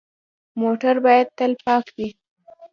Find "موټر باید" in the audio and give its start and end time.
0.61-1.27